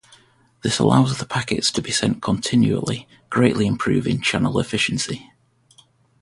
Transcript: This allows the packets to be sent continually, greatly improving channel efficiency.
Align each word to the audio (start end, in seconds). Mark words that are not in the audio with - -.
This 0.63 0.79
allows 0.79 1.19
the 1.19 1.27
packets 1.27 1.71
to 1.73 1.79
be 1.79 1.91
sent 1.91 2.23
continually, 2.23 3.07
greatly 3.29 3.67
improving 3.67 4.19
channel 4.19 4.59
efficiency. 4.59 5.29